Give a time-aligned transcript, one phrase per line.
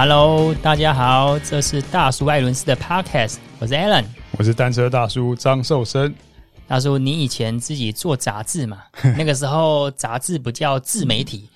[0.00, 4.04] Hello，大家好，这是大叔艾伦斯的 Podcast，我是 Alan，
[4.38, 6.14] 我是单车大叔张寿生。
[6.68, 8.84] 大叔，你以前自己做杂志嘛？
[9.18, 11.48] 那个时候杂志不叫自媒体，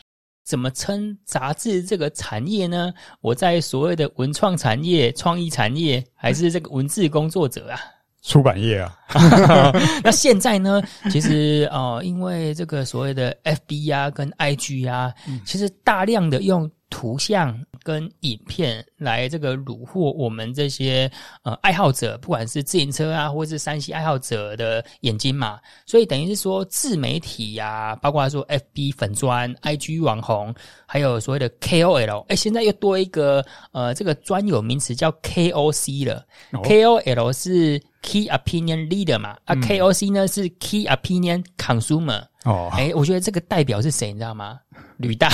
[0.44, 2.92] 怎么称杂志这个产业呢？
[3.20, 7.78] 我在所谓的文创产业、创意产业，还是这个文字工作者啊？
[8.24, 8.98] 出版业啊。
[10.02, 10.82] 那现在呢？
[11.12, 15.14] 其实呃，因为这个所谓的 FB 啊，跟 IG 啊，
[15.46, 16.68] 其实大量的用。
[16.94, 21.10] 图像跟影片来这个虏获我们这些
[21.42, 30.54] 呃爱好者，不管是自行车啊，或是山西爱好者的眼睛嘛，所以等于是说自媒体呀、啊，包括说 FB 粉砖、IG 网红，
[30.86, 36.24] 还有所谓的 KOL，哎，现在又多一个呃这个专有名词叫 KOC 了。
[36.52, 42.24] 哦、KOL 是 Key Opinion Leader 嘛，啊、嗯、KOC 呢是 Key Opinion Consumer。
[42.44, 44.58] 哦，哎，我觉得这个代表是谁，你知道吗？
[44.96, 45.28] 吕大，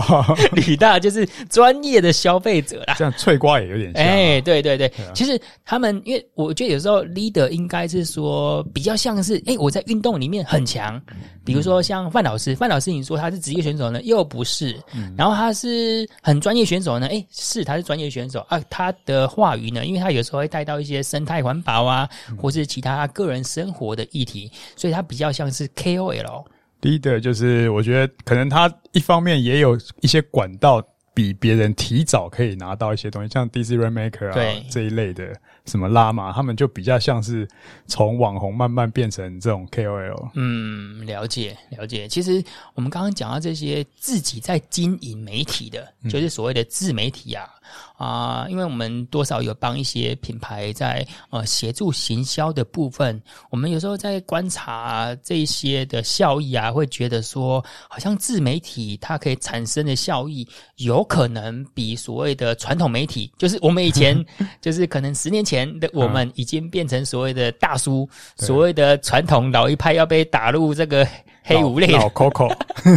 [0.52, 2.94] 吕大就是专业的消费者啦。
[2.98, 4.02] 这样脆瓜也有点像。
[4.04, 11.00] 哎，对对对，其实他们因为我觉得有时候 leader 应该是说比较像是，哎，我在运动里面很强，
[11.44, 14.78] 比如说像范老师，范老师你说他是职业选手呢，又不是，
[15.16, 18.44] 然后他是很专业选手呢，哎，是他是专业选手。
[18.48, 26.44] 啊，他的话语呢，因为他有时候会带到一些生态环保啊，或是其他个人生活的议题，所以他比较像是 KOL。
[26.86, 30.80] Leader 就是我觉得可能他一方面也有一些管道
[31.12, 35.34] 比别人提早可以拿到一些东西，像 DC Rainmaker 啊对这一类的，
[35.64, 37.48] 什么拉玛，他们就比较像是
[37.86, 40.30] 从网红慢慢变成这种 KOL。
[40.34, 42.06] 嗯，了解了解。
[42.06, 47.48] 其实我们刚刚讲到这些自己在经营媒体的，就是所谓的自媒体啊。
[47.96, 64.24] 啊、呃，因为我们多少有帮一些品牌在呃协助行销的部分，我们有时候在观察这些的效益啊，会觉得说，好像自媒体它可以产生的效益，有可能比所谓的传统媒体，就是我们以前
[64.60, 71.06] 就是可能十年前的我们已经变成所谓的大叔，所谓的传统老一派要被打入这个。
[71.46, 72.52] 黑五类老 Coco，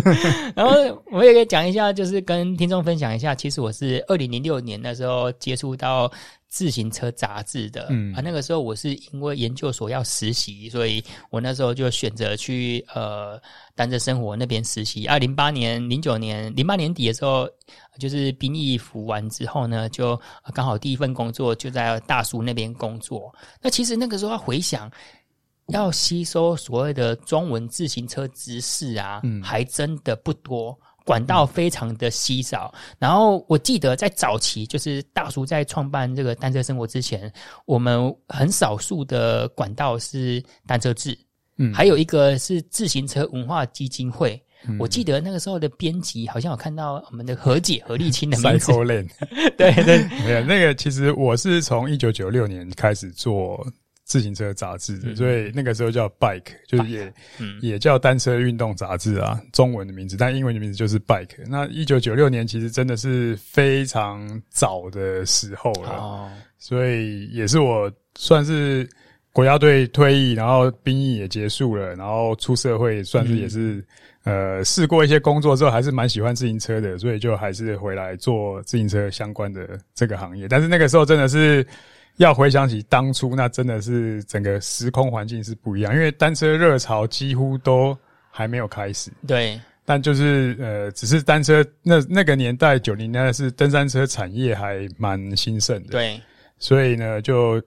[0.56, 0.74] 然后
[1.12, 6.12] 我也可以讲一下，就是跟听众分享一下，其实我是二零零六年的时候接触到
[6.48, 13.40] 自行车杂志的，嗯啊，那个时候我是因为研究所要实习，所以我那时候就选择去呃
[13.76, 15.06] 单车生活那边实习。
[15.06, 17.48] 啊，零八年、零九年、零八年底的时候，
[18.00, 20.20] 就是兵役服完之后呢，就
[20.56, 23.32] 刚好第一份工作就在大叔那边工作。
[23.62, 24.92] 那其实那个时候要回想。
[25.70, 32.74] 要吸收所谓的中文自行车知识啊，嗯，还真的不多，管道非常的稀少。
[32.98, 37.32] 然后我记得在早期，就是大叔在创办这个单车生活之前，
[37.66, 41.18] 我们很少数的管道是单车志，
[41.58, 44.42] 嗯，还有一个是自行车文化基金会。
[44.68, 48.74] 嗯，我记得那个时候的编辑好像有看到我们的何姐何立青的名字。
[49.58, 53.66] 对对，没有那个，其实我是从一九九六年开始做。
[54.10, 57.14] 自行车杂志的，所以那个时候叫 Bike，就是也
[57.62, 61.38] 也叫单车运动杂志啊，中文的名字，但英文的名字就是 Bike。
[61.48, 66.28] 那一九九六年其实真的是非常早的时候了，
[66.58, 68.90] 所以也是我算是
[69.32, 73.86] 国家队退役，然后兵役也结束了，然后出社会算是也是
[74.24, 80.48] 呃试过一些工作之后，还是蛮喜欢自行车的，所以就还是回来做自行车相关的这个行业。
[80.48, 81.64] 但是那个时候真的是。
[82.20, 87.98] 要回想起当初，那真的是整个时空环境是不一样，因为单车热潮几乎都
[88.30, 89.10] 还没有开始。
[89.26, 95.92] 对，但就是呃，只是单车那那个年代九零年代是登山车产业还蛮兴盛的。
[95.92, 96.20] 对，
[96.58, 97.62] 所以呢，就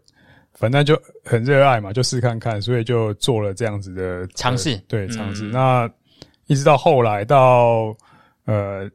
[0.52, 4.76] 反正就很热爱嘛，就试看看，所以就做了这样子的尝试。
[4.86, 5.44] 对，尝试。
[5.44, 5.90] 那
[6.46, 7.96] 一直到后来到
[8.44, 8.86] 呃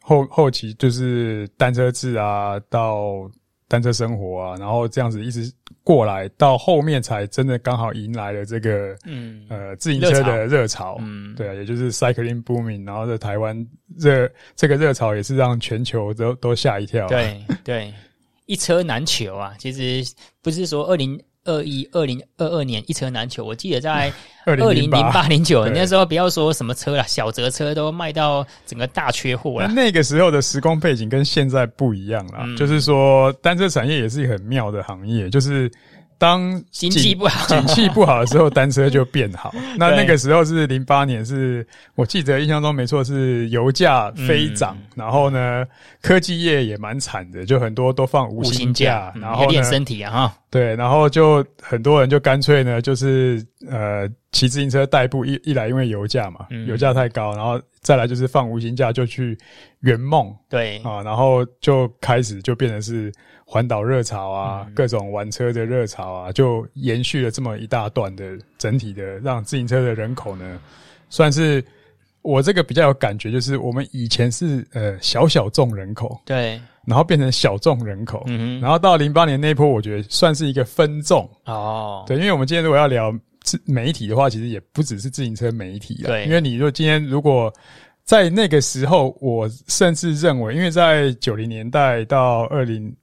[0.00, 3.30] 后后期，就是单车制啊，到。
[3.68, 5.52] 单车生活啊，然后这样子一直
[5.84, 13.66] 过来，到后面才真的刚好迎来了这个，嗯，呃，自行车的热潮，嗯，对啊，也就是 cycling booming，然后在台湾
[13.96, 17.94] 热这个热潮也是让全球都都吓一跳，啊，对对，
[18.46, 20.12] 一车难求啊，其实
[20.42, 21.20] 不是说二零。
[21.48, 24.12] 二一二零二二年一车难求，我记得在
[24.44, 29.68] 二零零八零九年那时候，不要说什么车了，小折车都卖到整个大缺货了。
[29.68, 35.70] 那个时候的时空背景跟现在不一样了，嗯、就是说单车产业也是一个很妙的行业，就是。
[36.18, 39.54] 当经济不好，景气不好的时候，单车就变好。
[39.78, 45.64] 那那个时候是零八年，是我记得印象中没错，是油价飞涨，嗯、然后呢，
[46.02, 50.34] 科技业也蛮惨的，就很多都放无薪假，然后练身体啊哈。
[50.50, 59.38] 对，然后就很多人就干脆呢，就是呃骑自行车代步，一一来因为油价嘛，油价太高，然后再来就是放无薪假就去
[59.80, 60.78] 圆梦，对。
[60.78, 63.12] 啊，然后就开始就变成是
[63.50, 70.60] 环岛热潮啊，各种玩车的热潮啊，就延续了这么一大段的整体的让自行车的人口呢，
[71.08, 71.64] 算是
[72.20, 83.10] 我这个比较有感觉，就是我们以前是呃小小众人口，对，然后变成小众人口，嗯哼，然后到零八年那一波，我觉得算是一个分众哦，对，因为我们今天如果要聊
[83.42, 83.58] 自。
[83.64, 86.08] 媒体的话，其实也不只是自行车媒体啊。
[86.08, 87.50] 对，因为你说今天如果
[88.04, 92.94] 在那个时候，我甚至认为，因为在九零年代到二零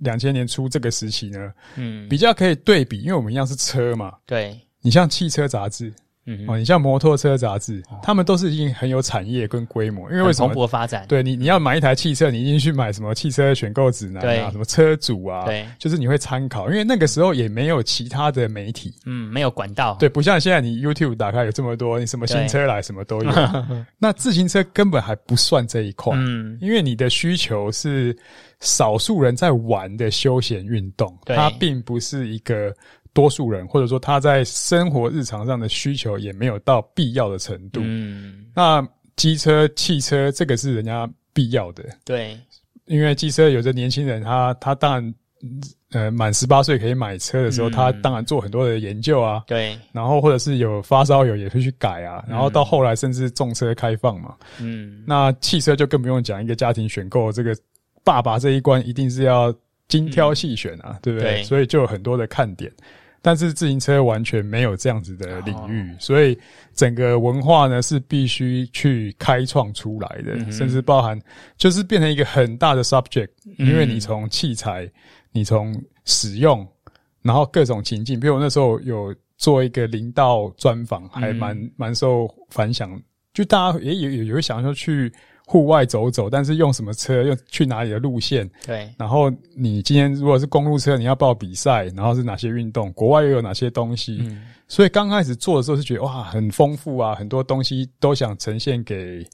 [0.00, 4.12] 两千年初这个时期呢，嗯，比较可以对比，因为我们一样是车嘛。
[4.26, 5.92] 对，你像汽车杂志。
[6.28, 10.48] 嗯，哦，你像摩托车杂志，他们都是已经很有产业跟规模，因为为什么？
[10.48, 11.06] 蓬勃发展。
[11.08, 23.32] 对你，你要买一台汽车，你一定去买什么汽车选购指南啊，什么车主啊，对，就是你会参考，因为那个时候也没有其他的媒体，嗯，没有管道，对，不像现在你 YouTube 打开有这么多，你什么新车来什么都有。
[23.98, 28.14] 那自行车根本还不算这一块，嗯，因为你的需求是
[28.60, 32.74] 少数人在玩的休闲运动，它并不是一个。
[33.12, 37.80] 多数人，或者说他在生活日常上的需求也没有到必要的程度。
[37.82, 41.84] 嗯，那机车、汽车这个是人家必要的。
[42.04, 42.38] 对，
[42.86, 45.14] 因为机车有的年轻人他，他他当然
[45.90, 49.42] 呃满十八岁可以买车的时候，嗯，他当然做很多的研究啊。
[49.46, 52.24] 对，然后或者是有发烧友也会去改啊。
[52.28, 54.34] 然后到后来甚至重车开放嘛。
[54.60, 57.56] 嗯，那汽车就更不用讲，一个家庭选购这个
[58.04, 59.52] 爸爸这一关一定是要
[59.88, 61.36] 精挑细选啊，嗯，对不对？
[61.36, 62.70] 对，所以就有很多的看点。
[63.20, 66.38] 但是自行车完全没有这样子的领域，所以
[66.72, 71.20] 整个文化呢是必须去开创出来的，甚至包含
[71.56, 74.88] 就是变成一个很大的 subject，因为你从器材，
[75.32, 75.74] 你从
[76.04, 76.66] 使用，
[77.20, 82.98] 然后各种情境，比如我那时候有做一个林道专访，还蛮蛮受反响，
[83.34, 85.12] 就大家也有有有想说去。
[85.50, 88.46] 户外走走，但是用什么车，又去哪里的路线？
[88.66, 88.86] 对。
[88.98, 92.92] 然后你今天如果是公路车，你要报比赛，然后是哪些运动？
[92.92, 94.18] 国外又有哪些东西？
[94.20, 94.42] 嗯。
[94.68, 99.26] 所以刚开始做的时候是觉得哇，很丰富啊，很多东西都想呈现给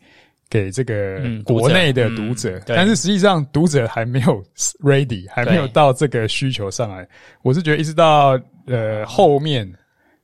[0.48, 2.58] 给这个国内的读者。
[2.58, 4.40] 嗯嗯、但是实际上读者还没有
[4.84, 7.04] ready，还没有到这个需求上来。
[7.42, 9.68] 我是觉得一直到呃后面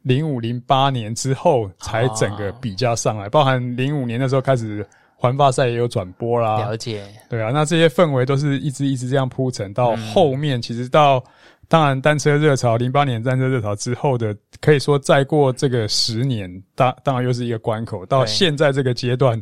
[0.02, 4.86] 零五零八年之后，才整个比较上来，包含零五年的时候开始。
[5.20, 11.22] 环法赛也有转播啦，了解，对啊，那这些氛围都是一直一直这样铺陈到后面，其实到
[11.68, 18.06] 当然单车热潮，零八年单车热潮之后的，可以说再过这个十年，当当然又是一个关口。
[18.06, 19.38] 到现在这个阶段，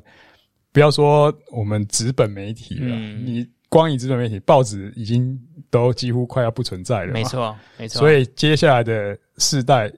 [0.73, 5.41] 不要说我们纸本媒体了，你光以纸本媒体，报纸已经
[5.71, 8.01] 都几乎快要不存在了，没错，没错。
[8.01, 9.89] 所以接下来的世代，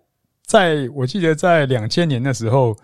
[0.44, 2.76] 在我记得在两千年的时候。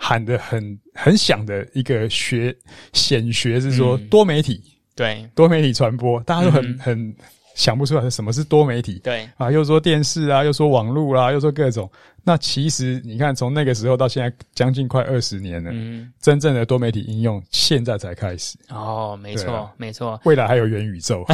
[0.00, 2.56] 喊得很很响的一个学
[2.92, 7.16] 显学是说多媒体，嗯、对多媒体传播，大家都很、嗯、很
[7.56, 11.90] 想不出来什么是多媒体，对啊，又说电视啊，又说网络啦、啊，又说各种。
[12.22, 18.56] 那其实你看，从那个时候到现在将近快二十年了，嗯，真正的多媒体应用现在才开始。
[18.68, 21.24] 哦，没错，啊、没错，未来还有元宇宙。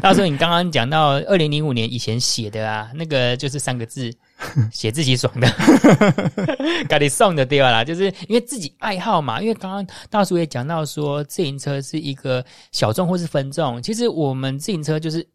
[0.00, 4.10] 到时候你刚刚讲到二零零五年以前写的啊，那个就是三个字。
[4.72, 5.48] 写自己爽的，
[6.88, 7.84] 赶紧送的对吧啦？
[7.84, 9.40] 就是因为自己爱好嘛。
[9.40, 13.82] 因为刚刚大叔也讲到说，自行车是一个小众或是分众。
[13.82, 15.26] 其实我们自行车就是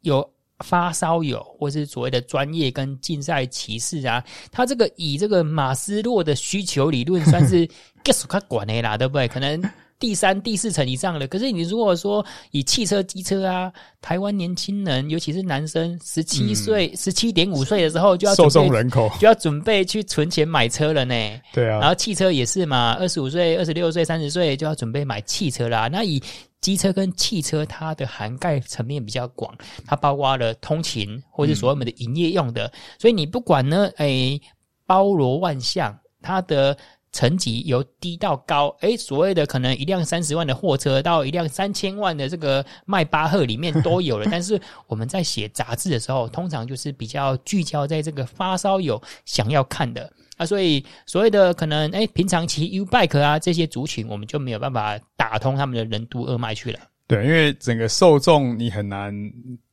[0.00, 0.28] 有
[0.60, 4.24] 发烧友，或是所谓的专业跟竞赛骑士啊。
[4.50, 7.66] 他这个以这个马斯洛的需求理论，算是
[8.02, 9.28] get 他管的啦，对不对？
[9.28, 9.62] 可能。
[10.04, 21.14] 第三、第四层以上的，可是你如果说以汽车、机车啊，台湾年轻人，尤其是男生，十七岁、十七点五岁的时候就要受众人口就要准备去存钱买车了呢。
[21.54, 25.88] 对啊，然后汽车也是嘛，二十五岁、二十六岁、三十岁就要准备买汽车啦。
[25.88, 26.22] 那以
[26.60, 29.56] 机车跟汽车，它的涵盖层面比较广，
[29.86, 34.42] 它包括了通勤或者所谓我们的营业用的，嗯、所以你不管呢，诶、欸，
[34.86, 36.76] 包罗万象，它的。
[37.14, 44.26] 层级由低到高，诶，所谓的可能一辆三十万的货车到一辆三千万的这个迈巴赫里面都有了。
[44.28, 56.80] 但是我们在写杂志的时候，通常就是比较聚焦在这个发烧友想要看的啊，所以所谓的可能诶，平常骑 U bike 啊这些族群，我们就没有办法打通他们的任督二脉去了。
[57.06, 59.14] 对，因为整个受众你很难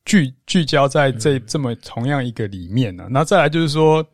[0.04, 3.08] 聚聚焦在这这么同样一个里面呢、啊。
[3.10, 4.06] 那再来就是说，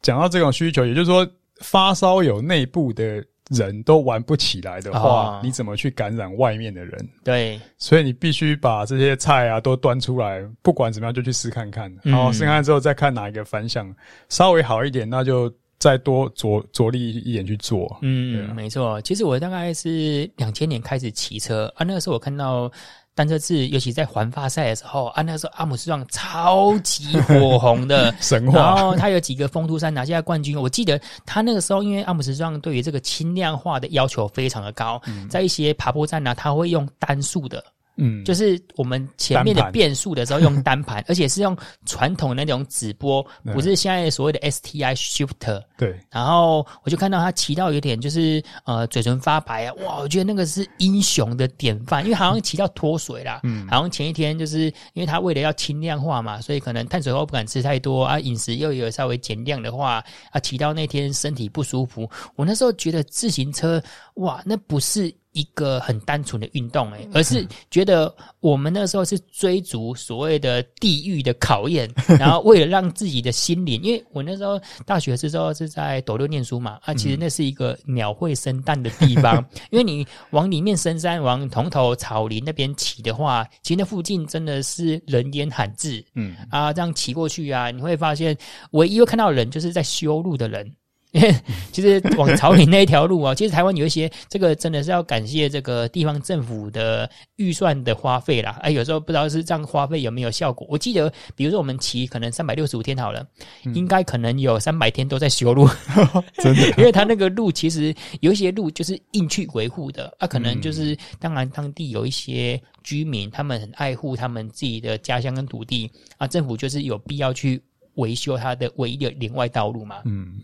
[0.00, 1.28] 讲到这种需求，也就是说。
[1.60, 7.08] 发烧友内部的人都玩不起来的话，哦、你怎么去感染外面的人？
[7.22, 13.94] 对，所以你必须把这些菜啊都端出来，不管怎么样就去试看看，嗯、然后试看看之后再看哪一个反响
[14.28, 17.98] 稍微好一点，那就再多着着力一点去做。
[18.02, 19.00] 嗯，啊、没错。
[19.02, 22.70] 其实我大概是两千年开始骑车啊，那个时候我看到。
[23.14, 30.60] 单车志，尤其在环发赛的时候啊，那个时候阿姆斯壮超级火红的 神话，然后他有几个风突山拿下冠军。
[30.60, 37.62] 我记得他那个时候，因为阿姆斯壮对于这个轻量化的要求非常的高，嗯、在一些爬坡站呢、啊，他会用单速的。
[37.96, 45.62] 嗯，就是我们前面的变速的时候用 单盘，而且是用传统的那种指播，不是现在所谓的 STI shifter。
[45.76, 45.98] 对。
[46.10, 49.98] 然后我就看到他骑到有点就是呃嘴唇发白啊，哇！
[49.98, 53.40] 我觉得那个是英雄的典范，因为好像骑到脱水啦。
[53.44, 53.66] 嗯。
[53.68, 62.10] 好像前一天就是因为他为了要轻量化嘛，所以可能碳水化合物不敢吃太多啊，饮食又有稍微减量的话啊，骑到那天身体不舒服。
[62.34, 63.82] 我那时候觉得自行车
[64.14, 65.14] 哇，那不是。
[65.34, 88.36] 一个很单纯的运动，诶，而是觉得我们那时候是追逐所谓的地狱的考验， 然后为了让自己的心灵，因为我那时候大学的时候是在斗六念书嘛，啊，其实那是一个鸟会生蛋的地方， 因为你往里面深山、往铜头草林那边骑的话，其实那附近真的是人烟罕至，嗯，啊，这样骑过去啊，你会发现
[88.70, 90.72] 唯一会看到人就是在修路的人。
[91.14, 91.32] 因为
[91.70, 98.58] 其实往草岭那一条路啊， 其实台湾有一些这个真的是要感谢这个地方政府的预算的花费啦。
[98.62, 100.66] 哎，有时候不知道是这样花费有没有效果。
[100.68, 103.24] 我记得，比如说我们骑可能三百六十五天好了，
[103.64, 105.68] 嗯、应该可能有三百天都在修路，
[106.42, 106.68] 真的。
[106.76, 117.62] 因为他那个路其实有一些路就是硬去维护的啊，可能就是当然当地有一些居民他们很爱护他们自己的家乡跟土地啊，政府就是有必要去
[117.94, 120.02] 维修它的唯一的连外道路嘛。
[120.04, 120.40] 嗯。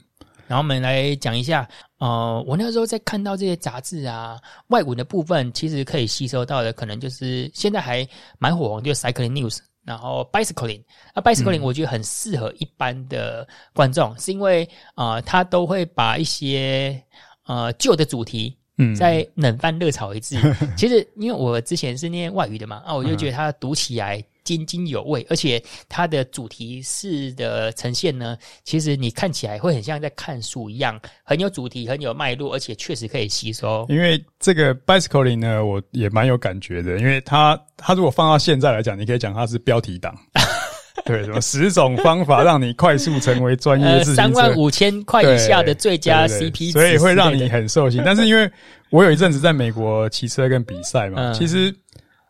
[0.50, 1.68] 然后我们来讲一下，
[2.00, 8.04] 呃，我那时候在看到这些杂志啊，外文的部分，其实可以吸收到的，可能就是现在还
[8.40, 10.82] 蛮火红，就是 Cycling News，然后 Bicycling，
[11.14, 17.00] 啊，Bicycling 我觉得很适合一般的观众，嗯、是因为啊、呃，他都会把一些
[17.46, 20.36] 呃旧的主题，嗯，再冷饭热炒一次。
[20.42, 24.20] 嗯、 其实因为我之前是念外语的嘛，啊，我就觉得他读起来。
[24.44, 33.86] 津津有味，而且它的主题式的呈现呢，其实你看起来会很像在看书一样，很有主题，很有脉络，而且确实可以吸收。
[33.88, 40.14] 因为这个 bicycling 呢，我也蛮有感觉的，因为它它如果放到现在来讲，你可以讲它是标题党，
[41.04, 48.02] 对，什么十种方法让你快速成为专业自行车，三万五千块以下的最佳 CP，所以会让你很受心。
[48.04, 48.50] 但是因为
[48.90, 51.74] 我有一阵子在美国骑车跟比赛嘛，嗯、其实。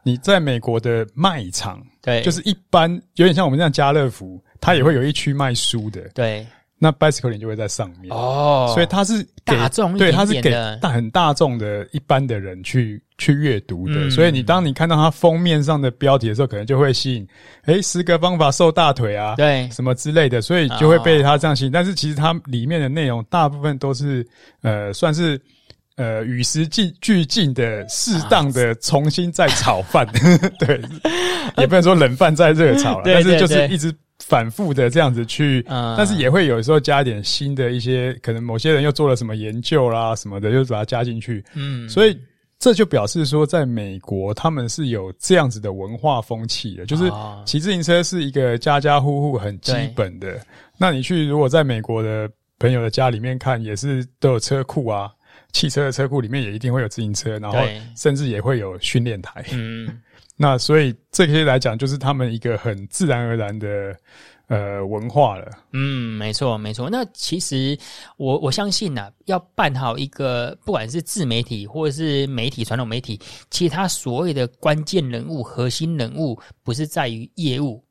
[0.02, 6.47] 你在美国的卖场，对，就是一般有点像我们这样家乐福，它也会有一区卖书的，对。
[6.83, 14.09] 那 bicycling 就会在上面哦，所以它是大众，对，它是给大很大众的一般的人去去阅读的。
[14.09, 17.28] 所以你当你看到它封面上的标题的时候，可能就会吸引，
[17.66, 21.71] 诶，十个方法瘦大腿啊，对，什么之类的，所以就会被它这样吸引。
[21.71, 24.26] 但是其实它里面的内容大部分都是
[24.62, 25.38] 呃，算是。
[26.00, 30.12] 呃，与时俱俱进的，适当的重新再炒饭，啊、
[30.59, 30.80] 对，
[31.59, 42.19] 也不能说冷饭再热炒了， 但是就是一直反复的这样子去，嗯、但是也会有时候加一点新的一些，可能某些人又做了什么研究啦什么的，又把它加进去，嗯，所以
[42.59, 47.12] 这就表示说，在美国他们是有这样子的文化风气的，就是
[47.45, 50.40] 骑自行车是一个家家户户很基本的。
[50.78, 52.26] 那你去如果在美国的
[52.59, 55.11] 朋友的家里面看，也是都有车库啊。
[55.52, 57.59] 汽车的车库里面也一定会有自行车，然后
[57.97, 59.45] 甚至也会有训练台。
[59.52, 60.00] 嗯，
[60.37, 63.97] 那所以这些来讲，就是他们一个很自然而然的
[64.49, 65.50] 呃文化了。
[65.73, 66.88] 嗯，没错，没错。
[66.90, 67.78] 那其实
[68.16, 77.85] 我我相信呢、啊，要办好一个不管是自媒体或者是媒体传统媒体，其他所谓的关键人物、核心人物，不是在于业务。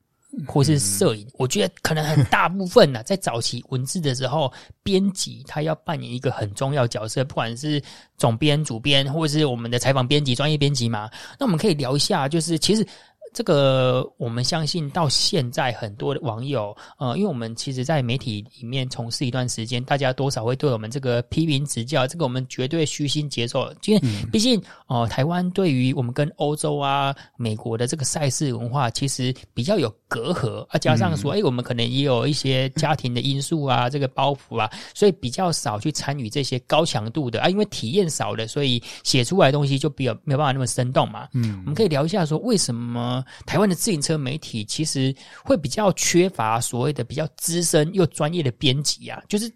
[0.48, 4.51] 或是摄影，我觉得可能很大部分呢、啊，在早期文字的时候，
[4.83, 7.81] 编辑他要扮演一个很重要角色，不管是
[8.17, 11.09] 总编、主编，或者是我们的采访编辑、专业编辑嘛。
[11.39, 12.86] 那我们可以聊一下，就是其实。
[13.31, 23.71] 这个我们相信到现在很多的网友，呃，因为我们其实，在媒体里面从事一段时间，大家多少会对我们这个批评指教，这个我们绝对虚心接受。
[23.86, 41.30] 因为毕竟，哦、呃，台湾对于我们跟欧洲啊、美国的这个赛事文化，其实比较有隔阂啊，加上说，哎，我们可能也有一些家庭的因素啊， 这个包袱啊，所以比较少去参与这些高强度的啊，因为体验少了，所以写出来的东西就比较没有办法那么生动嘛。
[41.34, 43.24] 嗯，我们可以聊一下说为什么。
[43.46, 49.51] 台湾的自行车媒体其实会比较缺乏所谓的比较资深又专业的编辑啊，就是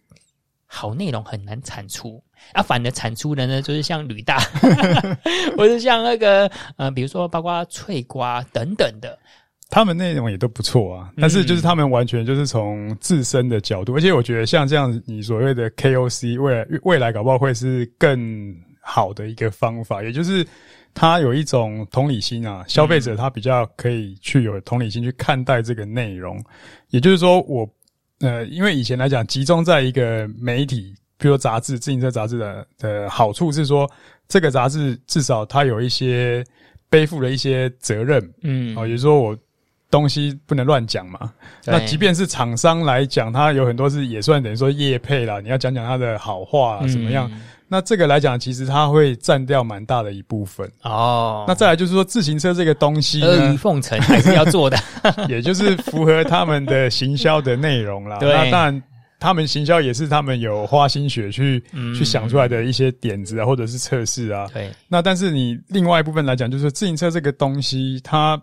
[0.68, 4.40] 好内容很难产出，啊，反而产出的呢，就是像吕大，
[5.58, 9.18] 或者像那个呃，比如说包括脆瓜等等的。
[9.74, 20.46] 他们内容也都不错啊，但是就是他们完全就是从自身的角度，嗯、而且我觉得像这样你所谓的 KOC，未来未来搞不好会是更好的一个方法，也就是
[20.94, 26.46] 他有一种同理心啊，消费者他比较可以去有同理心去看待这个内容，嗯、
[26.92, 27.68] 也就是说我
[28.20, 33.90] 呃，因为以前来讲集中在一个媒体，比如说杂志、自行车杂志的的好处是说，
[34.28, 36.46] 这个杂志至少它有一些
[36.92, 39.36] 背负了一些责任，嗯，哦，也就是说我。
[39.94, 41.32] 东西不能乱讲嘛？
[41.66, 45.40] 那即便是厂商来讲，它有很多是也算等于说业配啦。
[45.40, 47.30] 你要讲讲它的好话啊，怎么样？
[47.32, 51.46] 嗯、那这个来讲，其实它会占掉蛮大的一部分哦。
[51.48, 54.76] 那再来就是说，自行车这个东西，阿谀奉承还是要做的，
[55.30, 58.18] 也就是符合他们的行销的内容啦。
[58.18, 58.84] 对那当然，
[59.20, 64.50] 他们行销也是他们有花心血去、嗯、去想出来的一些点子啊，或者是测试啊。
[64.52, 64.72] 对。
[64.88, 68.42] 那但是你另外一部分来讲，就是自行车这个东西，它。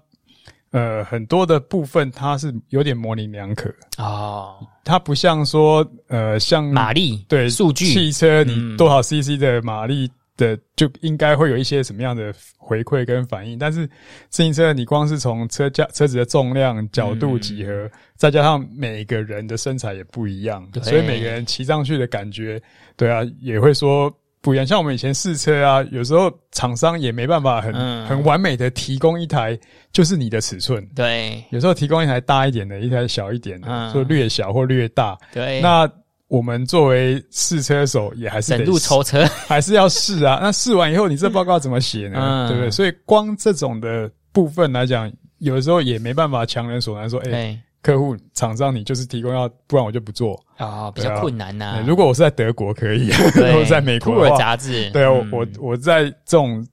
[0.73, 13.85] 呃，很多的部分它是有点模棱两可啊，哦、它不像说呃，像马力对数据汽车你多少 CC 的马力的就应该会有一些什么样的回馈跟反应，但是
[14.29, 22.63] 自行车你光是从车架车子的重量、角度、几何，嗯、再加上每个人的身材也不一样，对所以每个人骑上去的感觉，
[22.97, 24.09] 对啊，也会说。
[24.43, 29.59] 不一样，像我们以前试车啊，有时候厂商也没办法很、嗯、很完美的提供一台
[29.93, 30.83] 就是你的尺寸。
[30.95, 35.19] 对，有时候提供一台大一点的，一台小一点的，说、嗯、略小或略大。
[35.33, 35.87] 对，那
[36.29, 40.39] 我们作为试车手也还是得路抽车， 还是要试啊。
[40.41, 42.19] 那试完以后，你这报告怎么写呢？
[42.19, 42.71] 嗯、对不对？
[42.71, 47.31] 所以光这种的部分来讲，有的时候也没办法强人所难，说哎。
[47.31, 51.85] 欸客户、厂商，你就是提供要，不然我就不做啊、哦，比较困难呐、啊。
[51.87, 56.67] 如果我是在德国可以，对 或者在美国的话，杂志，对啊，嗯、我我在这种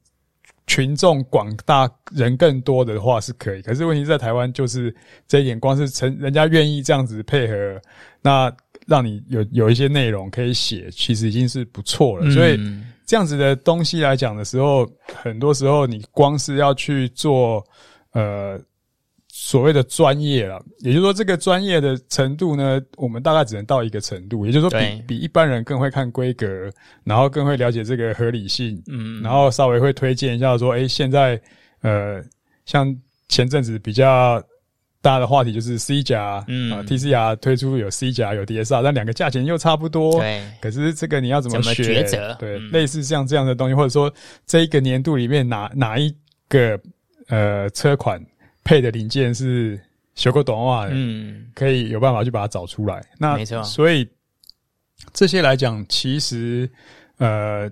[0.67, 3.61] 群众广大人更多的话是可以。
[3.61, 4.93] 可是问题是在台湾，就是
[5.29, 7.81] 这一点，光是成人家愿意这样子配合，
[8.21, 8.51] 那
[8.85, 12.25] 让你有有一些内容可以写，其实已经是不错了。
[12.25, 12.59] 嗯、所以
[13.05, 14.85] 这样子的东西来讲的时候，
[15.23, 17.63] 很多时候你光是要去做，
[18.11, 18.59] 呃。
[19.39, 26.47] 所谓的专业了，也就是说，这个专业的程度呢，我们大概只能到一个程度，也就是说比，比比一般人更会看规格，
[27.03, 31.39] 然后更会了解这个合理性，嗯，然后稍微会推荐一下说，诶，现在
[31.81, 32.19] 呃，
[32.65, 32.93] 像
[33.29, 34.43] 前阵子比较
[35.03, 41.75] 大的话题就是 C 甲，嗯啊，TCR 推出有 C 甲有 DSR，但两个价钱又差不多，对，可是这个你要怎么选？
[41.75, 42.35] 怎么抉择？
[42.39, 44.11] 对，嗯、类似像这样的东西，或者说
[44.47, 46.11] 这一个年度里面哪哪一
[46.49, 46.77] 个
[47.27, 48.19] 呃车款。
[48.67, 49.79] 配的零件是
[50.15, 53.01] 修过短袜的，嗯，可以有办法去把它找出来。
[53.17, 54.05] 那没错，所以
[55.13, 56.69] 这些来讲，其实
[57.17, 57.71] 呃，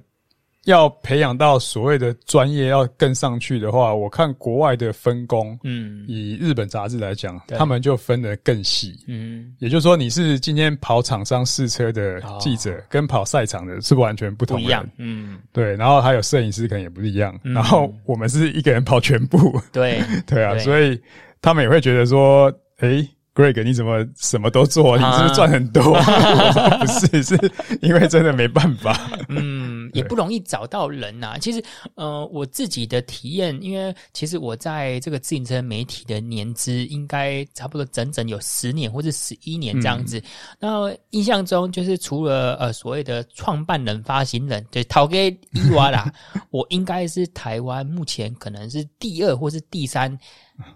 [0.66, 20.60] 要培养到所谓的专业要跟上去的话，我看国外的分工，嗯，以日本杂志来讲，他们就分得更细，嗯，也就是说，你是今天跑厂商试车的记者，跟跑赛场的是完全不同一样，嗯，对，然后还有摄影师可能也不一样，嗯、然后我们是一个人跑全部，对， 对啊，对。
[20.60, 21.00] 所以
[21.42, 24.98] 他们也会觉得说，诶、欸 Greg，你怎么什么都做？
[24.98, 25.82] 你是不是赚很多？
[26.00, 27.52] 啊、不是，是
[27.82, 28.98] 因为真的没办法。
[29.28, 29.65] 嗯，
[29.96, 31.38] 也不容易找到人呐、啊。
[31.38, 31.64] 其实，
[31.96, 40.22] 呃，我自己的体验，因为其实我在这个自行车媒体的年资应该差不多整整有十年或者十一年这样子。
[40.60, 46.12] 那、嗯、印象中，就是除了呃所谓的创办人、发行人，就是陶给伊娃啦，
[46.52, 50.18] 我应该是台湾目前可能是第二或是第三。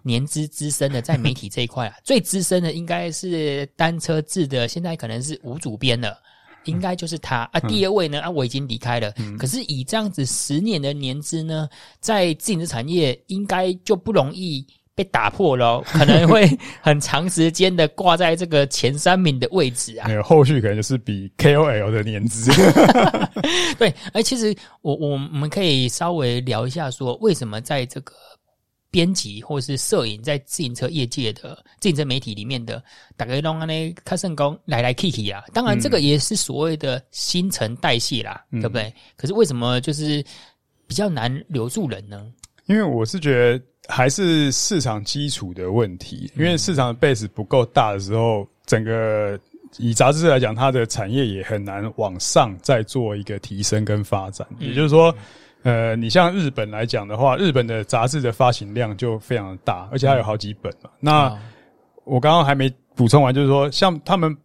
[0.03, 6.19] 年资资深的在媒体这一块啊，最资深的应该是单车志的，现在可能是吴主编了，
[6.65, 7.59] 应该就是他啊。
[7.61, 9.13] 第二位呢啊，我已经离开了。
[9.37, 11.67] 可是以这样子十年的年资呢，
[11.99, 16.49] 在自行车产业应该就不容易被打破了， 可能会
[16.81, 20.07] 很长时间的挂在这个前三名的位置啊。
[20.07, 22.51] 没有后续可能就是比 KOL 的年资。
[23.79, 28.13] 对，哎，其实我我我们可以稍微聊一下，说为什么在这个。
[28.91, 32.83] 编辑或是摄影，在自行车业界的自行车媒体里面的，
[33.15, 35.43] 大概弄安尼看成功来来 kk 啊。
[35.53, 38.91] 当然，这个也是所谓的新陈代谢啦，嗯、对不对？
[39.15, 40.23] 可是为什么就是
[40.87, 42.25] 比较难留住人呢？
[42.65, 46.31] 因为我是觉得还是市场基础的问题。
[46.35, 49.39] 因为市场的 base 不够大的时候，整个
[49.77, 54.47] 以杂志来讲，它的产业也很难往上再做一个提升跟发展。
[54.59, 55.15] 嗯、也就是说。
[55.63, 60.71] 呃，你像日本来讲的话，日本的杂志的发行量就非常大，而且它有好几本。
[60.99, 61.37] 那、
[62.05, 64.35] 我刚刚还没补充完，就是说，像他们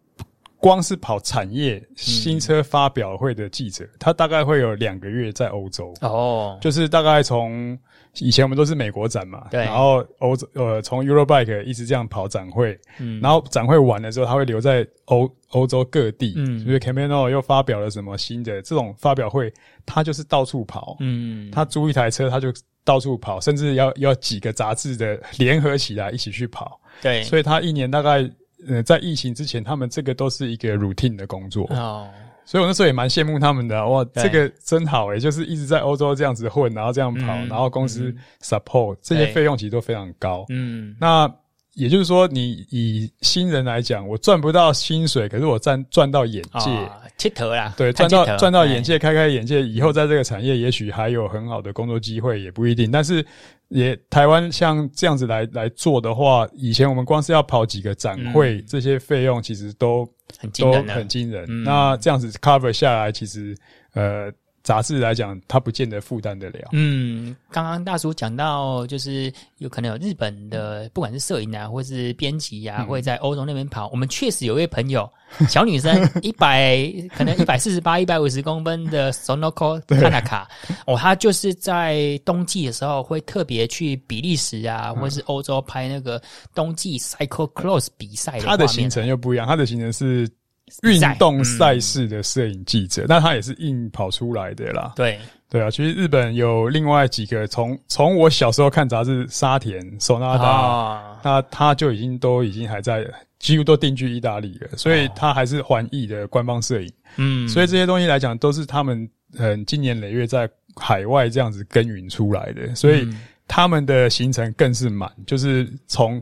[0.58, 7.78] 光是跑产业新车发表会的记者，他大概会有两个月在欧洲哦，就是大概从
[8.20, 19.52] 以前我们都是美国展嘛，对，然后欧洲呃从 Eurobike 一直这样跑展会，嗯，然后展会完了之后，他会留在欧欧洲各地，嗯，因为 Camaro 又发表了什么新的这种发表会，
[19.84, 22.52] 他就是到处跑，嗯，他租一台车他就
[22.84, 28.30] 到处跑，甚至要要几个杂志的联合起来一起去跑，对，所以他一年大概。
[28.66, 31.66] 呃，在疫情之前，他们这个都是一个 routine 的工作。
[31.74, 32.08] 哦，
[32.44, 33.86] 所以我那时候也蛮羡慕他们的、啊。
[33.86, 40.44] 哇，这个真好诶、欸，就是一直在欧洲这样子混，然后这样跑，嗯、然后公司 support、嗯、这些费用其实都非常高。
[40.48, 41.32] 嗯，那。
[41.76, 52.92] 也就是说，你以新人来讲，我赚不到薪水，可是我赚赚到眼界，切头啦，对，赚到赚到眼界，开开眼界，以后在这个产业也许还有很好的工作机会，也不一定。
[52.92, 53.26] 但是，
[53.70, 61.44] 也台湾像这样子来来做的话，以前我们光是要跑几个展会，嗯、这些费用其实都很惊人，都很惊人。
[61.48, 63.56] 嗯、那这样子 cover 下来，其实
[63.92, 64.32] 呃。
[64.64, 66.70] 杂志来讲，它不见得负担得了。
[66.72, 73.88] 嗯，刚刚大叔讲到，就是有可能有日本的，不管是摄影啊，或是编辑啊，会在欧洲那边跑。
[73.90, 75.06] 我们确实有一位朋友，
[75.50, 80.46] 小女生， 一百可能一百四十八、一百五十公分的 Sonoko Tanaka，
[80.86, 86.18] 哦，她就是在冬季的时候会特别去比利时啊，或是欧洲拍那个
[86.54, 88.40] 冬季 Cyclocross 比赛。
[88.40, 90.26] 她的行程又不一样，她的行程是。
[90.82, 94.92] 运动赛事的摄影记者，但他也是硬跑出来的啦。
[94.96, 95.18] 对
[95.50, 103.06] 对啊，其实日本有另外几个，从从我小时候看杂志，沙田、索纳达，那他就已经都已经还在，
[103.38, 106.92] 几乎都定居意大利了，所以他还是环艺的官方摄影。
[107.16, 113.08] 嗯，所以这些东西来讲，都是他们嗯经年累月在海外这样子耕耘出来的，所以
[113.46, 116.20] 他们的行程更是满，就是从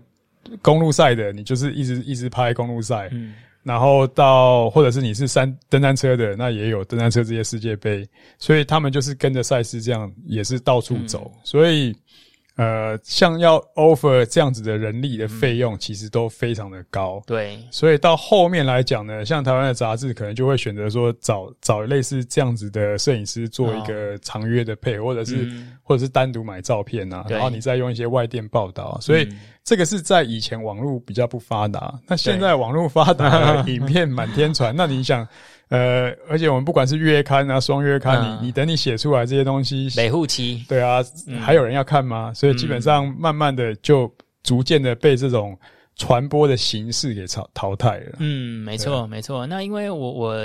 [0.60, 3.08] 公路赛的，你就是一直一直拍公路赛。
[3.12, 3.32] 嗯。
[3.62, 11.94] 然后到，或者是你是山登山车的，那也有登山车这些世界杯，所以他们就是跟着赛事这样，也是到处走，嗯、所以。
[12.56, 17.16] 呃，像要 offer 这样子的人力的费用，其实都非常的高。
[17.20, 28.98] 嗯、对，所以到后面来讲呢，像台湾的杂志可能就会选择说找找类似这样子的摄影师做一个长约的配，哦、或者是、嗯、或者是单独买照片啊，然后你再用一些外电报道。
[29.00, 29.26] 所以
[29.64, 35.26] 这个是在以前网络比较不发达，那现在网络发达， 影片满天传，那你想？
[35.72, 42.30] 呃，而且我们不管是月刊啊、双月刊，嗯、你你等你写出来这些东西，每户期，对啊，嗯、还有人要看吗？
[42.34, 45.58] 所以基本上慢慢的就逐渐的被这种
[45.96, 48.16] 传播的形式给淘淘汰了。
[48.18, 49.46] 嗯，没错，啊、没错。
[49.46, 50.36] 那因为我我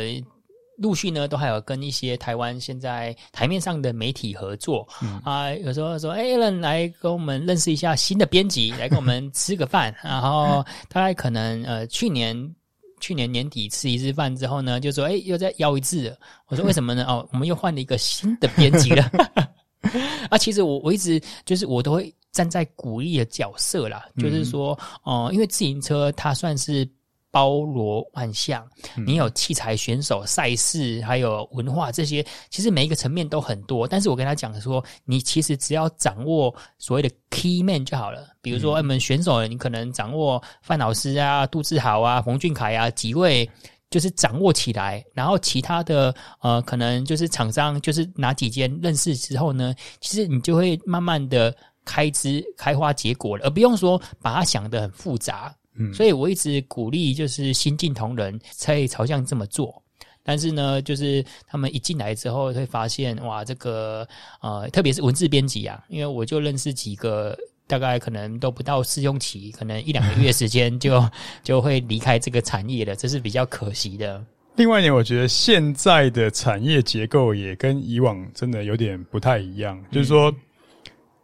[0.77, 12.55] 陆续呢都还有跟一些台湾现在台面上的媒体合作、嗯、啊，有时候说，哎，Alan 来跟我们认识一下新的编辑，来跟我们吃个饭， 然后大概可能呃去年。
[12.99, 17.05] 去年年底吃一次饭之后呢，就说：“哎、欸，又再邀一次了。”我说：“为什么呢？
[17.05, 19.03] 哦，我们又换了一个新的编辑了。
[20.29, 24.71] ”啊，其实我我一直就是我都会站在鼓励的角色啦，就是说，
[25.03, 26.87] 哦、呃，因为自行车它算是。
[27.29, 28.67] 包罗万象，
[29.05, 33.87] 你有器材、选手、赛事，还有文化这些，其实每一个层面都很多。
[33.87, 38.27] 但是我跟他讲说，你其实只要掌握所谓的 key man 就好了。
[38.41, 43.47] 比如说，我们选手，你可能掌握范老师啊、杜志豪啊、冯俊凯啊几位，
[43.89, 45.03] 就是掌握起来。
[45.13, 55.53] 然后其他的呃，可能就是厂商，就是哪几间认识之后呢，其实你就会慢慢的开枝开花结果了，而不用说把它想得很复杂。
[55.77, 59.81] 嗯，所以我一直鼓励，就是新进同仁可以朝向这么做。
[60.23, 64.05] 但是呢，就是他们一进来之后，会发现哇，这个
[64.41, 67.33] 呃，特别是文字编辑啊，因为我就认识几个，
[67.65, 71.01] 大概可能都不到试用期，可能一两个月时间 就
[71.43, 74.21] 就会离开这个产业了，这是比较可惜的。
[74.57, 80.33] 另外一点，我觉得现在的产业结构也跟以往真的有点不太一样，就是说，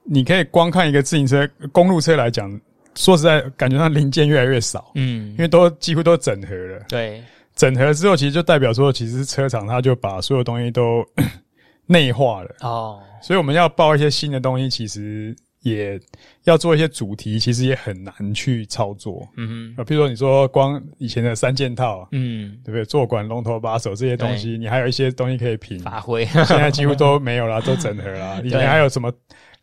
[0.06, 2.58] 你可以光看一个自行车、公路车来讲。
[2.96, 6.80] 说实在，感觉上零件越来越少，嗯，因为都几乎都整合了。
[6.88, 7.24] 对，
[7.56, 11.04] 整合之后，其实就代表说，其实车厂它就把所有东西都
[11.88, 12.56] 内化了。
[12.62, 16.00] 哦，所以我们要报一些新的东西，其实也
[16.44, 19.28] 要做一些主题，其实也很难去操作。
[19.38, 22.86] 嗯哼，啊，比如说你说光以前的三件套，嗯，对不对？
[22.86, 28.42] 坐管、龙头、把手这些东西，你还有一些东西可以评发挥，现在几乎都没有了，都整合了。
[28.46, 29.12] 以前还有什么？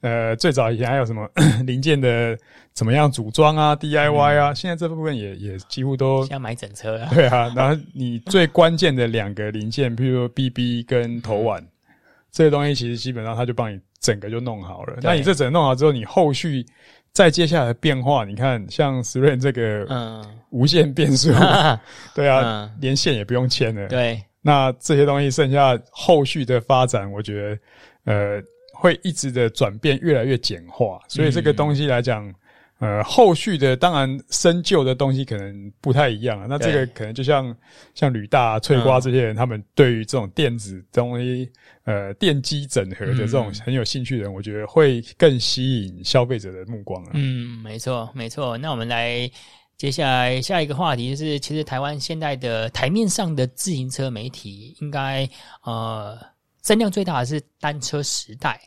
[0.00, 1.28] 呃，最早以前还有什么
[1.66, 2.36] 零件的
[2.72, 7.08] 怎么样组装啊，DIY 啊，嗯、现在这部分也也几乎都要买整车了。
[7.12, 11.68] 对啊，然后你最关键的两个零件，譬如说 BB 跟头碗，嗯、
[12.30, 14.96] 这些东西其实基本上他就帮你整个就弄好了。
[15.02, 16.64] 那你这整个弄好之后，你后续
[17.12, 21.78] 再接下来的变化，你看像 Threads 这个嗯无限变速，嗯、
[22.14, 23.86] 对啊，嗯、连线也不用牵了。
[23.88, 27.58] 对，那这些东西剩下后续的发展，我觉得
[28.04, 28.42] 呃
[28.80, 30.98] 会一直的转变，越来越简化。
[31.06, 32.26] 所以这个东西来讲。
[32.26, 32.34] 嗯
[32.80, 36.46] 呃，后续的当然深究的东西可能不太一样啊。
[36.48, 37.54] 那这个可能就像
[37.94, 41.46] 像吕大、翠瓜这些人，嗯、他们对于这种电子东西，
[41.84, 47.10] 呃，电机整合的这种很有兴趣的人，嗯、我觉得会更吸引消费者的目光啊。
[47.12, 48.56] 嗯，没错，没错。
[48.56, 49.30] 那我们来
[49.76, 55.28] 接下来下一个话题，就是其实台湾现在的台面上的自行车媒体，应该
[55.64, 56.18] 呃
[56.62, 58.58] 声量最大的是单车时代。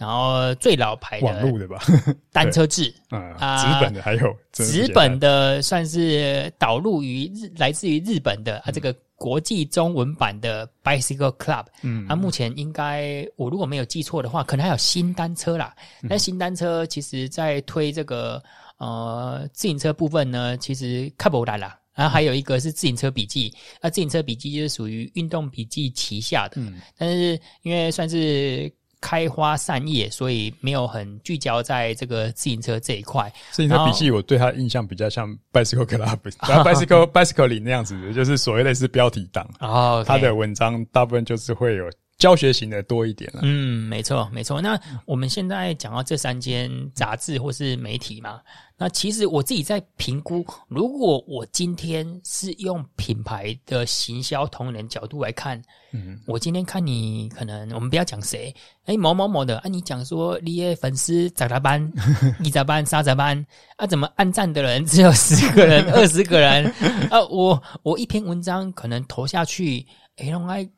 [0.00, 1.78] 然后最老牌的网路的吧，
[2.32, 15.76] 单车志啊，纸本的还有纸本的，算是导入于日来自于日本的啊，这个国际中文版的 Bicycle Club，嗯，啊，目前应该我如果没有记错的话，可能还有新单车啦。
[16.08, 18.42] 但新单车其实在推这个
[18.78, 21.78] 呃自行车部分呢，其实看不来啦。
[21.94, 28.72] 然后还有一个是自行车笔记，那，自行车笔记就是属于运动笔记旗下的，嗯，但是因为算是。
[29.00, 33.32] 开花散叶，所以没有很聚焦在这个自行车这一块。
[33.50, 39.48] 自行车笔记，我对他印象比较像 Bicycle Club，然后 Bicycle Bicycle 里那样子的，就是所谓类似标题党。
[39.60, 41.90] 哦，他的文章大部分就是会有。
[42.20, 43.40] 教学型的多一点了。
[43.42, 44.60] 嗯，没错，没错。
[44.60, 48.40] 那我们现在讲到这三间杂志或是媒体嘛，
[48.76, 55.60] 那其实我自己在评估，如果我今天是用品牌的行销同仁角度来看，
[55.92, 58.54] 嗯，我今天看你可能我们不要讲谁，
[58.84, 61.90] 哎，某某某的啊，你讲说你的粉丝咋咋班、
[62.38, 63.44] 你咋班、啥咋班
[63.76, 66.66] 啊，怎么按赞的人只有十个人、二十个人
[67.10, 67.18] 啊？
[67.30, 70.68] 我我一篇文章可能投下去，哎，用来。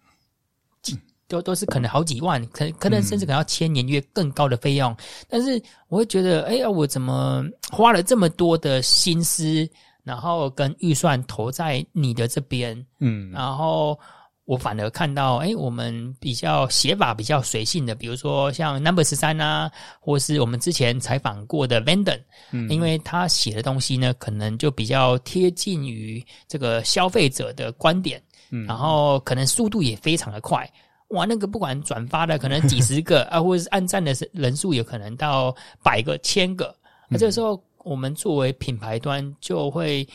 [1.33, 4.97] 都都是可能好几万，可可能甚至可能要签年约更高的费用，嗯、
[5.31, 9.67] 但是我会觉得，哎呀，我怎么花了这么多的心思，
[10.05, 13.99] 然后跟预算投在你的这边，嗯，然后
[14.45, 30.71] 我反而看到，哎，我们比较写法比较随性的，比如说像 Number 十三啊，或是我们之前采访过的 Vanden，嗯，因为他写的东西呢，可能就比较贴近于这个消费者的观点，嗯，然后可能速度也非常的快。
[31.13, 36.75] 哇，那个不管转发的可能几十个 啊，或者是按赞的人数有可能到百个、千个。
[37.09, 40.07] 那这个时候，我们作为品牌端就会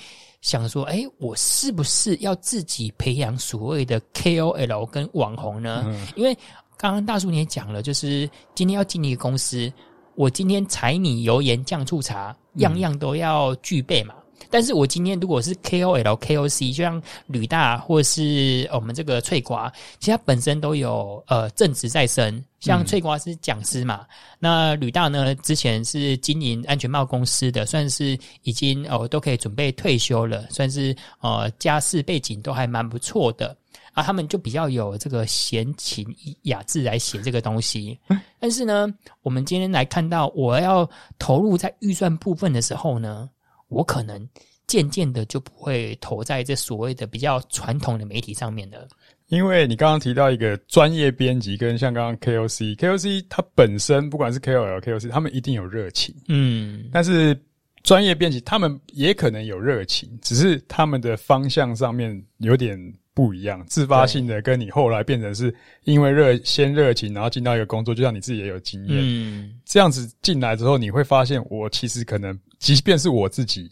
[0.41, 5.83] 想说：哎，我是不是要自己培养所谓的 KOL 跟网红呢？
[5.85, 6.33] 嗯、因为
[6.77, 9.71] 刚刚大叔你也讲了，就是今天要进一个公司，
[10.15, 14.15] 我今天柴米油盐酱醋茶样样都要具备嘛。
[14.49, 22.43] 但是我今天如果是 KOL、KOC，就像吕大或是我们这个翠瓜，其实它本身都有呃正职在身。
[22.59, 24.07] 像翠瓜是讲师嘛，嗯、
[24.39, 33.55] 那吕大呢之前是经营安全帽公司的，算是已经哦都可以准备退休了，算是呃家世背景都还蛮不错的
[33.93, 34.01] 啊。
[34.01, 36.03] 他们就比较有这个闲情
[36.43, 37.97] 雅致来写这个东西。
[38.39, 43.29] 但是呢，我们今天来看到我要投入在预算部分的时候呢。
[43.67, 44.27] 我可能
[44.65, 48.87] 渐渐的就不会投在这所谓的比较传统的媒体上面了，
[49.27, 57.39] 因为你刚刚提到一个专业编辑跟像刚刚 KOC，KOC 它本身不管是 KOL、KOC，他们一定有热情，嗯，但是
[57.83, 62.77] 专业编辑他们也可能有热情，只是他们的方向上面有点
[63.17, 65.51] 不一样，自发性的跟你后来变成是
[65.85, 72.39] 因为热先热情，然后进到一个工作，就像你自己也有经验，嗯，这样子进来之后，你会发现我其实可能。
[72.59, 73.69] 即便是我自己，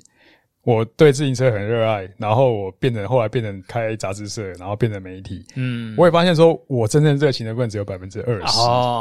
[0.63, 8.60] 我对自行车很热爱，然后我变成后来变成开杂志社，然后变成媒体，嗯，我也发现说，我真正热情的部分只有百分之二十，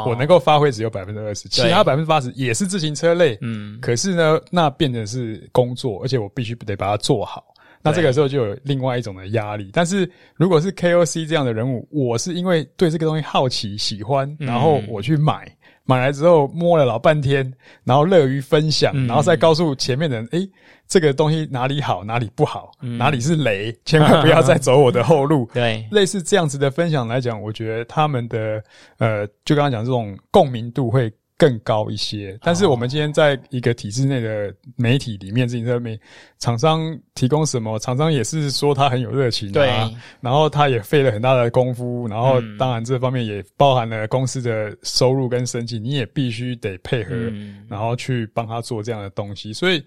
[0.09, 7.43] 我能够发挥只有百分之二十，其他百分之八十也是自行车类，嗯，可是呢，那变成是工作，而且我必须得把它做好，
[7.85, 9.69] 那这个时候就有另外一种的压力。
[9.71, 15.49] 但是如果是 KOC 这样的人物，我是因为对这个东西好奇、喜欢，然后我去买。
[15.87, 20.49] 买来之后摸了老半天，然后乐于分享，嗯、然后再告诉前面的人，诶，
[20.87, 25.47] 这个东西哪里好，哪里不好，嗯、哪里是雷，千万不要再走我的后路。
[25.53, 28.59] 对，类似这样子的分享来讲，我觉得他们的
[28.97, 35.99] 呃，就刚刚讲这种共鸣度会更高一些，但是我们今天在一个体制内的媒体里面，自行车媒
[36.39, 39.67] 厂商提供什么，厂商也是说他很有热情，对，
[40.21, 47.13] 然后他也费了很大的功夫，然后当然这方面也包含了公司的收入跟生计，你也必须得配合，
[47.67, 49.83] 然后去帮他做这样的东西，所以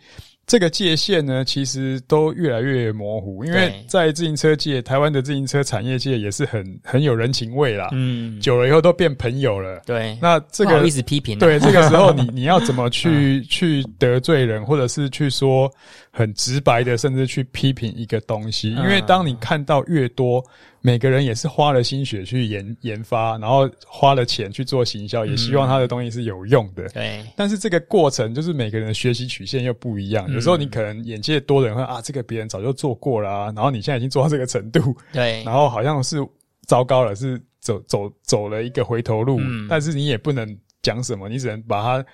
[0.48, 7.90] 这个界限呢，其实都越来越模糊，因为在自行车界，台湾的自行车产业界也是很很有人情味啦。
[7.92, 9.82] 嗯，久了以后都变朋友了。
[9.84, 11.38] 对，那这个不好意思批评。
[11.38, 15.70] 对，这个时候你 你要怎么去去得罪人，或者是去说
[16.18, 18.70] 很直白的，甚至去批评一个东西？
[18.72, 20.44] 因为当你看到越多。
[20.80, 26.88] 每个人也是花了心血去研研发，然后花了钱去做行销，也希望他的东西是有用的。
[26.90, 27.20] 对。
[27.34, 30.32] 但是这个过程就是每个人的学习曲线又不一样。
[30.32, 35.42] 有时候你可能眼界多的人会啊，这个别人早就做过了啊，然后你现在已经做到这个程度，对。
[35.42, 36.24] 然后好像是
[36.64, 39.40] 糟糕了，是走走走了一个回头路。
[39.40, 39.66] 嗯。
[39.68, 42.06] 但是你也不能讲什么，你只能把它。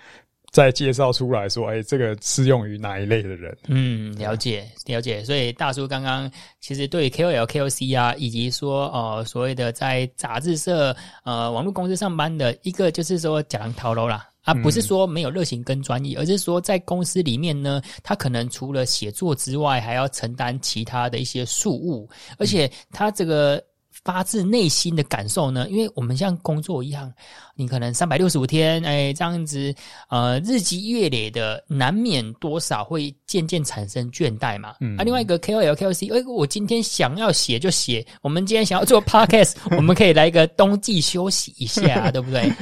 [0.55, 3.59] 再介绍出来说，哎、欸，这个适用于哪一类的人？
[3.67, 5.25] 嗯，了解了解。
[5.25, 23.61] 所以大叔刚刚其实对 KOL、KOC 啊，以及说呃所谓的在杂志社、呃网络公司上班的一个，就是说讲套路啦，啊，不是说没有热情跟专业，而是说在公司里面呢，他可能除了写作之外，还要承担其他的一些事务，而且他这个。
[24.05, 25.67] 发自内心的感受呢？
[25.71, 27.11] 因为我们像工作一样，
[27.55, 29.75] 你可能三百六十五天，哎，这样子，
[30.11, 34.75] 呃，日积月累的，难免多少会渐渐产生倦怠嘛。
[34.81, 34.97] 嗯。
[34.99, 42.53] 啊，另外一个 KOL、KOC，哎，我今天想要写就写，我们今天想要做 Podcast， 我们可以来一个冬季休息一下，对不对？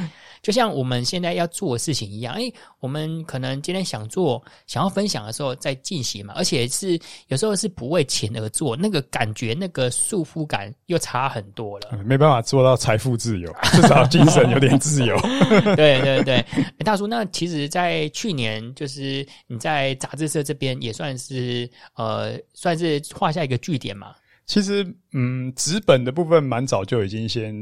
[0.43, 11.97] 就像我们现在要做的事情一样，诶，我们可能今天想做、想要分享的时候在进行嘛，而且是有时候是不为钱而做，那个感觉、那个束缚感又差很多了。
[12.05, 15.17] 没办法做到财富自由，至少精神有点自由。
[15.77, 24.13] 对对对，诶，大叔，那其实，在去年就是你在杂志社这边也算是呃，算是画下一个句点嘛。
[24.47, 27.55] 其实，嗯，纸本的部分蛮早就已经先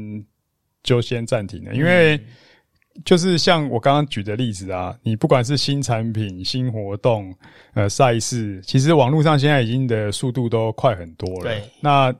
[0.81, 2.17] 就先暂停了，因为。
[2.17, 2.25] 嗯
[3.05, 7.33] 就是像我刚刚举的例子啊，你不管是新产品、新活动、
[7.73, 11.45] 呃赛事，其实网络上现在已经的速度都快很多了。
[11.45, 12.13] 对，那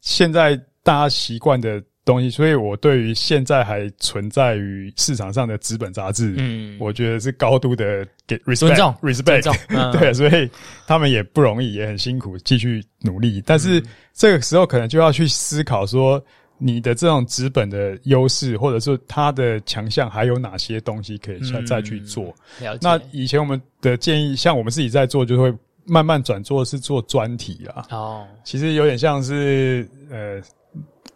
[0.00, 9.56] 现在大家习惯的东西，所以我对于现在还存在于市场上的纸本杂志，嗯，我觉得是高度的给 respect，
[9.98, 10.50] 对，所以
[10.86, 13.42] 他们也不容易，也很辛苦，继续努力。
[13.46, 16.22] 但是这个时候可能就要去思考说。
[16.58, 22.34] 你的这种资本的优势，或者是它的强项，还有哪些东西可以再再去做？
[22.60, 25.52] 嗯，那以前我们的建议，像我们自己在做，就会
[25.84, 27.86] 慢慢转做是做专题啦。
[27.90, 30.40] 哦，其实有点像是呃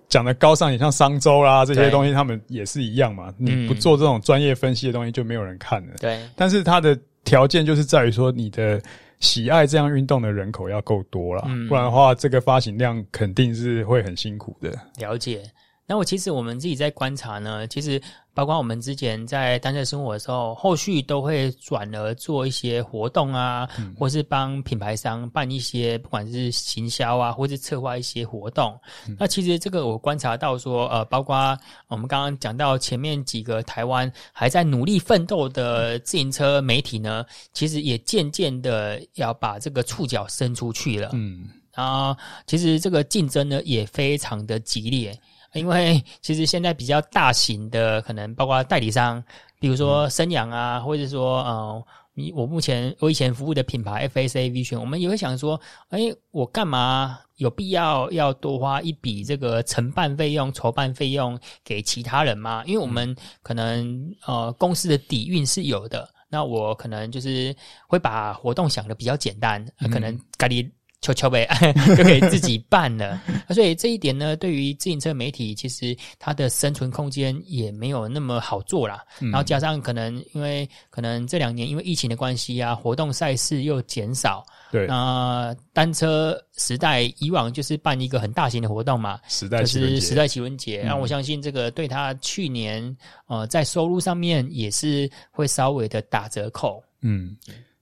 [0.08, 3.32] 讲的高尚，也像商周啦这些东西，他们也是一样嘛。
[3.38, 5.94] 你不做这种专业分析的东西，就没有人看了。
[6.00, 6.20] 对。
[6.36, 8.80] 但是它的条件就是在于说你的。
[9.20, 14.70] 喜爱这样运动的人口要够多啦，嗯，不然的话，这个发行量肯定是会很辛苦的。
[14.98, 15.42] 了解。
[15.90, 18.00] 那我其实我们自己在观察呢，其实
[18.32, 28.78] 包括我们之前在单车生活的时候，后续都会转而做一些活动啊，嗯、或是帮品牌商办一些不管是行销啊，或是策划一些活动。
[29.08, 41.10] 嗯、那其实这个我观察到说，呃，包括我们刚刚讲到前面几个台湾还在努力奋斗的自行车媒体呢，其实也渐渐的要把这个触角伸出去了。
[41.14, 45.18] 嗯，然后其实这个竞争呢也非常的激烈。
[45.52, 49.22] 因为其实现在比较大型的，可能包括代理商，
[49.58, 51.84] 比如说森养啊，或者说呃，
[52.14, 62.62] 你我目前我以前服务的品牌 FSA Vision，我们也会想说，哎，我干嘛有必要要多花一笔这个承办费用、筹办费用给其他人吗？
[62.64, 67.54] 因为我们可能呃公司的底蕴是有的，那我可能就是
[67.88, 70.70] 会把活动想的比较简单，可能咖喱。
[71.00, 71.48] 悄悄呗，
[71.96, 73.20] 就可以自己办了。
[73.48, 79.02] 所以这一点呢，对于自行车媒体，其实它的生存空间也没有那么好做啦。
[79.18, 84.44] 然后加上可能因为可能这两年因为疫情的关系啊，活动赛事又减少。
[84.70, 84.86] 对。
[84.86, 90.82] 那单车时代以往就是办一个很大型的活动嘛，时代就是时代骑闻节。
[90.82, 92.94] 然后我相信这个对他去年
[93.26, 96.82] 呃在收入上面也是会稍微的打折扣。
[97.00, 97.34] 嗯。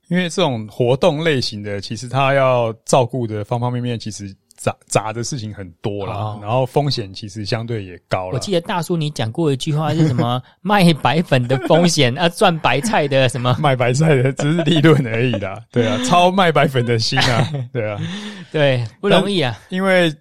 [0.09, 8.33] 因为这种活动类型的，其实他要照顾的方方面面，其实杂杂的事情很多啦，哦、然后风险其实相对也高了。
[8.33, 10.41] 我记得大叔你讲过一句话是什么？
[10.61, 13.55] 卖白粉的风险啊，赚白菜的什么？
[13.61, 17.97] 卖白菜的只是利润而已啦，对啊，操卖白粉的心啊，对啊，
[18.51, 20.13] 对，不容易啊，因为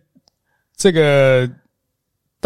[0.77, 1.49] 这个。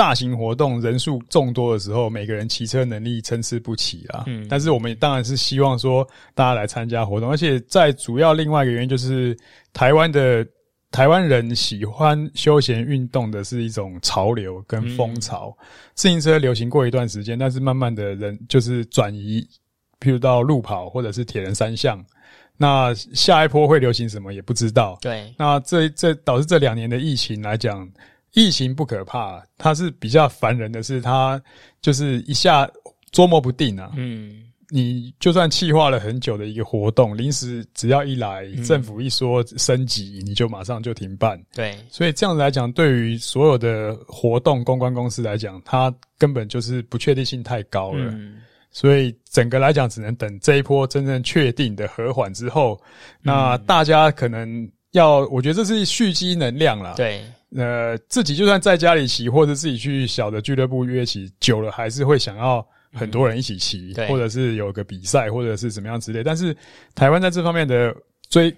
[0.03, 4.25] 大型活动人数众多的时候，每个人骑车能力参差不齐啊。
[4.27, 6.05] 嗯，但是我们当然是希望说
[6.35, 9.39] 大家来参加活动，而且在主要另外一个原因就是
[9.73, 10.45] 台湾的
[10.91, 15.57] 台湾人喜欢休闲运动的是一种潮流跟风潮。
[15.95, 19.41] 自行车流行过一段时间，但是慢慢的人就是转移。
[20.01, 22.05] 譬如到路跑或者是铁人三项。
[22.57, 24.99] 那下一波会流行什么也不知道。
[25.01, 27.89] 对，那这这导致这两年的疫情来讲，
[28.35, 31.41] 疫情不可怕，它是比较烦人的是，它
[31.81, 32.71] 就是一下
[33.11, 33.91] 捉摸不定啊。
[33.97, 41.39] 嗯，你就算计划了很久的一个活动，临时只要一来，政府一说升级，你就马上就停办。
[41.55, 48.11] 对，所以这样子来讲，对于所有的活动公关公司来讲，它根本就是不确定性太高了。
[48.13, 48.39] 嗯
[48.75, 52.81] 所以整个来讲，只能等这一波真正确定的和缓之后，
[53.21, 56.95] 那大家可能要，我觉得这是蓄积能量啦。
[56.97, 57.23] 对，
[57.57, 66.23] 呃，自己就算在家里骑，或者自己去小的俱乐部约骑，久了还是会想要很多人一起骑，或者是有个比赛，或者是怎么样之类。
[66.23, 66.57] 但是
[66.95, 67.95] 台湾在这方面的
[68.29, 68.55] 追，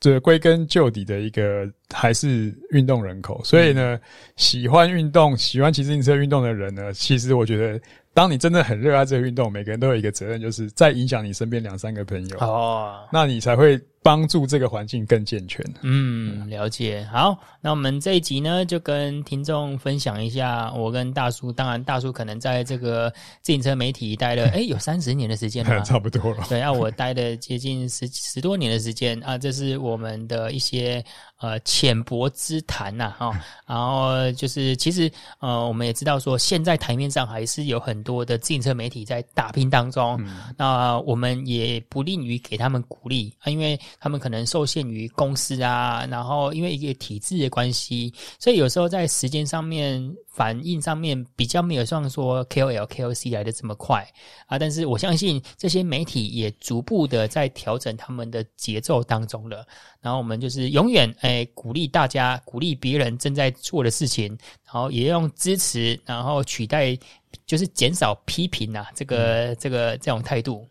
[0.00, 3.40] 这归根究底的一个还是运动人口。
[3.44, 3.98] 所以呢，
[4.36, 7.80] 喜欢运动、喜欢骑自行车运动的人呢，其实我觉得。
[8.14, 15.64] 当你真的很热爱这个运动，每个人都有一个责任，就是再影响你身边两三个朋友哦，那你才会帮助这个环境更健全。
[15.82, 17.06] 嗯，了解。
[17.12, 26.44] 好，那我们这一集呢，就跟听众分享一下，我跟大叔，当然大叔可能在这个自行车媒体待了， 诶、欸、有三十年的时间了， 差不多了。
[26.48, 31.04] 对，啊， 我待了接近十十多年的时间啊，这是我们的一些。
[31.42, 33.36] 呃，浅薄之谈呐，哈，
[33.66, 50.14] 然后就是其实呃，我们也知道说，现在台面上还是有很多的自行车媒体在打拼当中，嗯、那我们也不吝于给他们鼓励啊，因为他们可能受限于公司啊，然后因为一个体制的关系，所以有时候在时间上面。
[50.32, 54.02] 反应上面比较没有像说 KOL、KOC 来的这么快
[54.46, 59.66] 啊，但是我相信这些媒体也逐步的在调整他们的节奏当中了。
[60.00, 64.26] 然后我们就是永远诶鼓励大家，鼓励别人正在做的事情，
[64.64, 66.96] 然后也用支持，然后取代
[67.44, 70.66] 就是减少批评啊，这个、这个这种态度。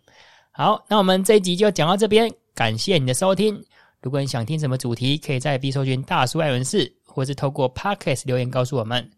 [0.49, 3.63] 好，那我们这一集就讲到这边，感谢你的收听。
[4.01, 9.09] 如果你想听什么主题，可以在 B 搜寻大叔爱人士，或是透过 Podcast 留言告诉我们。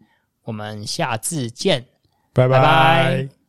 [0.44, 1.84] 我们下次见，
[2.34, 2.58] 拜拜。
[2.58, 3.43] 拜拜。